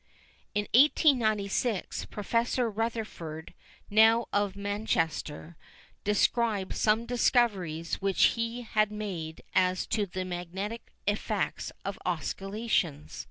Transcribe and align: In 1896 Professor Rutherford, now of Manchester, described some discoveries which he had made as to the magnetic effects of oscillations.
In 0.55 0.63
1896 0.73 2.05
Professor 2.07 2.71
Rutherford, 2.71 3.53
now 3.91 4.25
of 4.33 4.55
Manchester, 4.55 5.57
described 6.03 6.75
some 6.75 7.05
discoveries 7.05 8.01
which 8.01 8.23
he 8.33 8.63
had 8.63 8.89
made 8.91 9.43
as 9.53 9.85
to 9.85 10.07
the 10.07 10.25
magnetic 10.25 10.89
effects 11.05 11.71
of 11.85 11.99
oscillations. 12.03 13.19